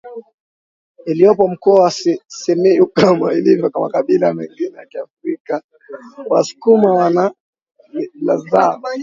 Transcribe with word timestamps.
iliyopo 1.05 1.47
mkoa 1.47 1.83
wa 1.83 1.91
SimiyuKama 2.27 3.33
ilivyo 3.33 3.71
makabila 3.79 4.33
mengine 4.33 4.77
ya 4.77 4.85
Kiafrika 4.85 5.61
wasukuma 6.29 6.93
wana 6.93 7.31
mila 7.93 8.37
zao 8.37 8.81